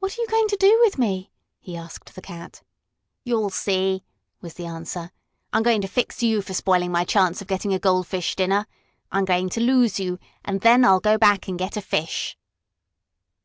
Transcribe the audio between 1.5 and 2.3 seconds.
he asked the